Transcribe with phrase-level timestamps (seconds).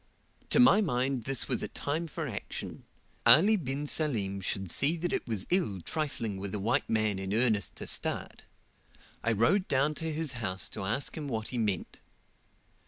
[0.49, 2.85] "'To my mind this was a time for action:
[3.23, 7.35] Ali bin Salim should see that it was ill trifling with a white man in
[7.35, 8.45] earnest to start.
[9.23, 11.99] I rode down to his house to ask him what he meant.